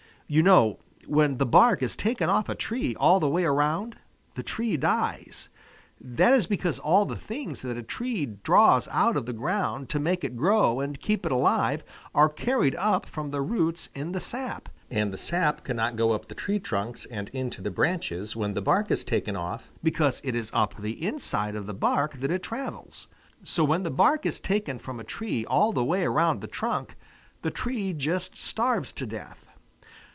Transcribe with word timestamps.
You 0.33 0.41
know, 0.41 0.79
when 1.07 1.39
the 1.39 1.45
bark 1.45 1.83
is 1.83 1.97
taken 1.97 2.29
off 2.29 2.47
a 2.47 2.55
tree 2.55 2.95
all 2.95 3.19
the 3.19 3.27
way 3.27 3.43
around, 3.43 3.97
the 4.35 4.43
tree 4.43 4.77
dies. 4.77 5.49
That 5.99 6.31
is 6.31 6.47
because 6.47 6.79
all 6.79 7.03
the 7.05 7.17
things 7.17 7.61
that 7.63 7.75
a 7.75 7.83
tree 7.83 8.25
draws 8.25 8.87
out 8.93 9.17
of 9.17 9.25
the 9.25 9.33
ground 9.33 9.89
to 9.89 9.99
make 9.99 10.23
it 10.23 10.37
grow 10.37 10.79
and 10.79 11.01
keep 11.01 11.25
it 11.25 11.33
alive 11.33 11.83
are 12.15 12.29
carried 12.29 12.75
up 12.75 13.05
from 13.07 13.31
the 13.31 13.41
roots 13.41 13.89
in 13.93 14.13
the 14.13 14.21
sap, 14.21 14.69
and 14.89 15.11
the 15.11 15.17
sap 15.17 15.65
cannot 15.65 15.97
go 15.97 16.13
up 16.13 16.29
the 16.29 16.33
tree 16.35 16.59
trunks 16.59 17.03
and 17.11 17.27
into 17.33 17.61
the 17.61 17.69
branches 17.69 18.33
when 18.33 18.53
the 18.53 18.61
bark 18.61 18.89
is 18.89 19.03
taken 19.03 19.35
off, 19.35 19.69
because 19.83 20.21
it 20.23 20.33
is 20.33 20.49
up 20.53 20.75
the 20.77 21.05
inside 21.05 21.57
of 21.57 21.65
the 21.65 21.73
bark 21.73 22.21
that 22.21 22.31
it 22.31 22.41
travels. 22.43 23.07
So 23.43 23.65
when 23.65 23.83
the 23.83 23.91
bark 23.91 24.25
is 24.25 24.39
taken 24.39 24.79
from 24.79 24.97
a 24.97 25.03
tree 25.03 25.45
all 25.45 25.73
the 25.73 25.83
way 25.83 26.05
around 26.05 26.39
the 26.39 26.47
trunk, 26.47 26.95
the 27.41 27.51
tree 27.51 27.91
just 27.91 28.37
starves 28.37 28.93
to 28.93 29.05
death. 29.05 29.45